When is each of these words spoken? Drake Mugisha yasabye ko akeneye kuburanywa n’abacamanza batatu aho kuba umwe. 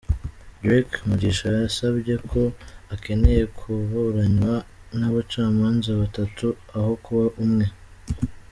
Drake 0.61 0.95
Mugisha 1.07 1.47
yasabye 1.63 2.13
ko 2.29 2.41
akeneye 2.93 3.43
kuburanywa 3.57 4.53
n’abacamanza 4.97 5.89
batatu 6.01 6.47
aho 6.77 6.91
kuba 7.03 7.25
umwe. 7.43 7.65